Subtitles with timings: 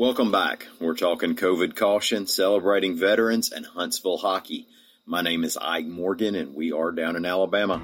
[0.00, 0.66] Welcome back.
[0.80, 4.66] We're talking COVID caution, celebrating veterans, and Huntsville hockey.
[5.04, 7.82] My name is Ike Morgan, and we are down in Alabama.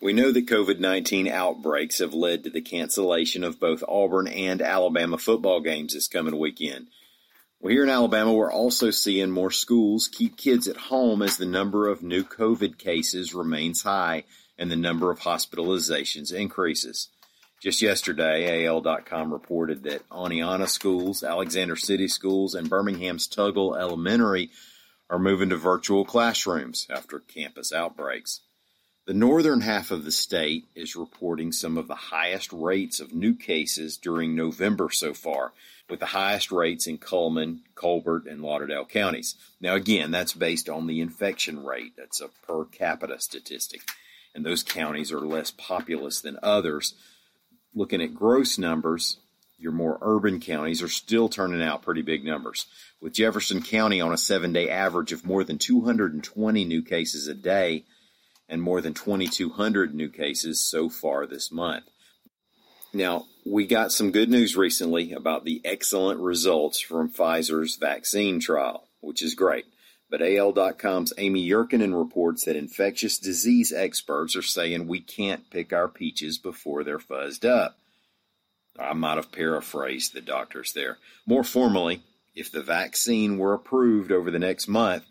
[0.00, 4.62] We know that COVID 19 outbreaks have led to the cancellation of both Auburn and
[4.62, 6.86] Alabama football games this coming weekend.
[7.60, 11.44] Well, here in Alabama, we're also seeing more schools keep kids at home as the
[11.44, 14.24] number of new COVID cases remains high
[14.58, 17.08] and the number of hospitalizations increases.
[17.60, 24.50] Just yesterday, AL.com reported that Oneonta schools, Alexander City schools, and Birmingham's Tuggle Elementary
[25.10, 28.40] are moving to virtual classrooms after campus outbreaks.
[29.06, 33.34] The northern half of the state is reporting some of the highest rates of new
[33.34, 35.52] cases during November so far,
[35.88, 39.34] with the highest rates in Cullman, Colbert, and Lauderdale counties.
[39.60, 41.94] Now, again, that's based on the infection rate.
[41.96, 43.80] That's a per capita statistic.
[44.34, 46.94] And those counties are less populous than others.
[47.74, 49.18] Looking at gross numbers,
[49.58, 52.66] your more urban counties are still turning out pretty big numbers,
[53.00, 57.34] with Jefferson County on a seven day average of more than 220 new cases a
[57.34, 57.84] day
[58.48, 61.84] and more than 2,200 new cases so far this month.
[62.92, 68.84] Now, we got some good news recently about the excellent results from Pfizer's vaccine trial,
[69.00, 69.66] which is great.
[70.10, 75.88] But AL.com's Amy Yurkanin reports that infectious disease experts are saying we can't pick our
[75.88, 77.76] peaches before they're fuzzed up.
[78.78, 80.98] I might have paraphrased the doctors there.
[81.26, 82.02] More formally,
[82.34, 85.04] if the vaccine were approved over the next month,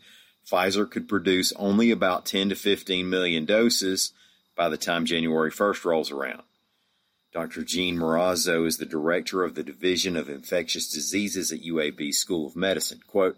[0.50, 4.14] Pfizer could produce only about 10 to 15 million doses
[4.56, 6.44] by the time January 1st rolls around.
[7.34, 7.64] Dr.
[7.64, 12.56] Jean Marrazzo is the director of the Division of Infectious Diseases at UAB School of
[12.56, 13.02] Medicine.
[13.06, 13.38] Quote,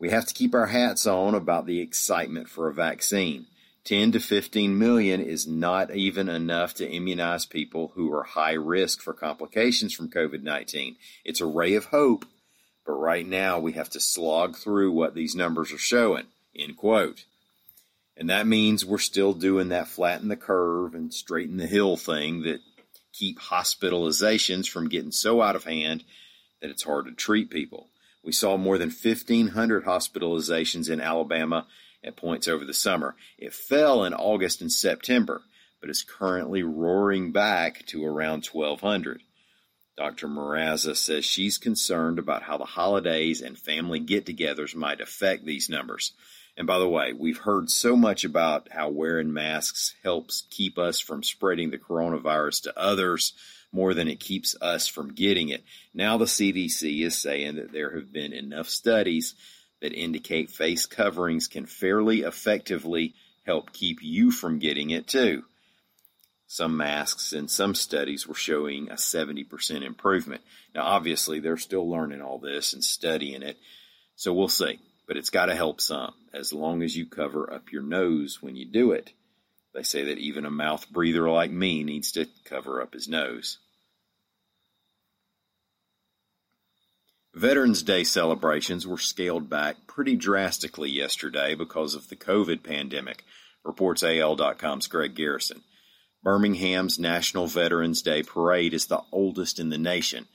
[0.00, 3.46] We have to keep our hats on about the excitement for a vaccine.
[3.84, 9.00] 10 to 15 million is not even enough to immunize people who are high risk
[9.00, 10.96] for complications from COVID 19.
[11.24, 12.24] It's a ray of hope
[12.90, 17.24] but right now we have to slog through what these numbers are showing, end quote.
[18.16, 22.42] And that means we're still doing that flatten the curve and straighten the hill thing
[22.42, 22.60] that
[23.12, 26.02] keep hospitalizations from getting so out of hand
[26.60, 27.89] that it's hard to treat people.
[28.22, 31.66] We saw more than 1,500 hospitalizations in Alabama
[32.04, 33.16] at points over the summer.
[33.38, 35.42] It fell in August and September,
[35.80, 39.22] but is currently roaring back to around 1,200.
[39.96, 40.28] Dr.
[40.28, 45.68] Marrazzo says she's concerned about how the holidays and family get togethers might affect these
[45.68, 46.12] numbers.
[46.56, 51.00] And by the way, we've heard so much about how wearing masks helps keep us
[51.00, 53.34] from spreading the coronavirus to others
[53.72, 55.64] more than it keeps us from getting it.
[55.94, 59.34] Now the CDC is saying that there have been enough studies
[59.80, 63.14] that indicate face coverings can fairly effectively
[63.46, 65.44] help keep you from getting it too.
[66.46, 70.42] Some masks and some studies were showing a 70% improvement.
[70.74, 73.56] Now, obviously, they're still learning all this and studying it,
[74.16, 74.80] so we'll see.
[75.06, 78.56] But it's got to help some, as long as you cover up your nose when
[78.56, 79.12] you do it.
[79.74, 83.58] They say that even a mouth breather like me needs to cover up his nose.
[87.34, 93.24] Veterans Day celebrations were scaled back pretty drastically yesterday because of the COVID pandemic,
[93.64, 95.62] reports AL.com's Greg Garrison.
[96.24, 100.26] Birmingham's National Veterans Day Parade is the oldest in the nation,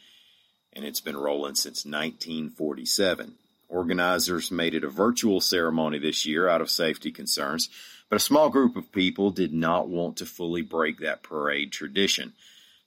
[0.71, 3.35] and it's been rolling since 1947.
[3.67, 7.69] Organizers made it a virtual ceremony this year out of safety concerns,
[8.09, 12.33] but a small group of people did not want to fully break that parade tradition.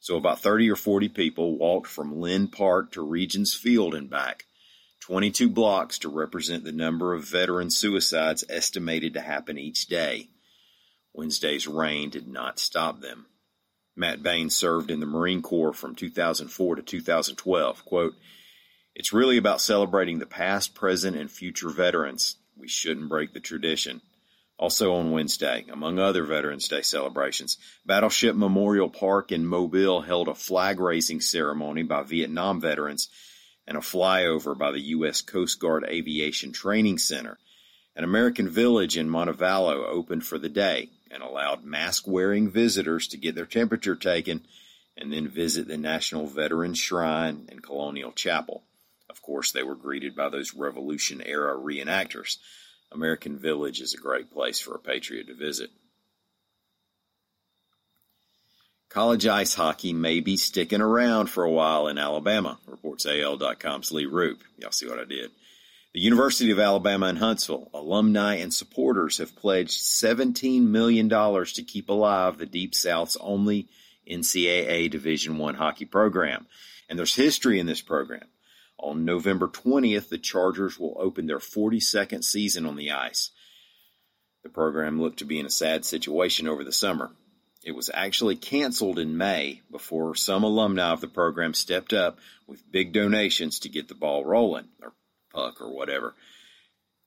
[0.01, 4.47] So about 30 or 40 people walked from Linn Park to Regions Field and back,
[5.01, 10.29] 22 blocks to represent the number of veteran suicides estimated to happen each day.
[11.13, 13.27] Wednesday's rain did not stop them.
[13.97, 17.85] Matt Bain served in the Marine Corps from 2004 to 2012.
[17.85, 18.15] Quote,
[18.99, 22.35] It's really about celebrating the past, present, and future veterans.
[22.57, 24.01] We shouldn't break the tradition.
[24.59, 30.35] Also on Wednesday, among other Veterans Day celebrations, Battleship Memorial Park in Mobile held a
[30.35, 33.09] flag raising ceremony by Vietnam veterans
[33.69, 35.23] and a flyover by the U.S.
[35.23, 37.39] Coast Guard Aviation Training Center.
[37.95, 43.17] An American village in Montevallo opened for the day and allowed mask wearing visitors to
[43.17, 44.45] get their temperature taken
[44.97, 48.65] and then visit the National Veterans Shrine and Colonial Chapel.
[49.11, 52.37] Of course, they were greeted by those Revolution era reenactors.
[52.93, 55.71] American Village is a great place for a patriot to visit.
[58.89, 64.07] College ice hockey may be sticking around for a while in Alabama, reports AL.com's Lee
[64.07, 64.43] Roop.
[64.57, 65.31] Y'all see what I did.
[65.93, 71.89] The University of Alabama in Huntsville, alumni and supporters have pledged $17 million to keep
[71.89, 73.69] alive the Deep South's only
[74.11, 76.47] NCAA Division I hockey program.
[76.89, 78.25] And there's history in this program.
[78.79, 83.31] On November 20th, the Chargers will open their 42nd season on the ice.
[84.45, 87.11] The program looked to be in a sad situation over the summer.
[87.65, 92.71] It was actually canceled in May before some alumni of the program stepped up with
[92.71, 94.93] big donations to get the ball rolling, or
[95.33, 96.15] puck, or whatever.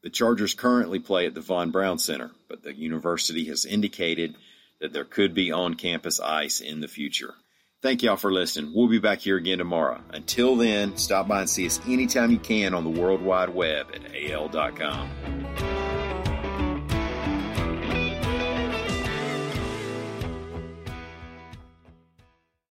[0.04, 4.36] The Chargers currently play at the Von Braun Center, but the university has indicated
[4.82, 7.36] that there could be on campus ice in the future.
[7.82, 8.74] Thank y'all for listening.
[8.76, 10.00] We'll be back here again tomorrow.
[10.12, 13.88] Until then, stop by and see us anytime you can on the World Wide Web
[13.94, 15.10] at al.com.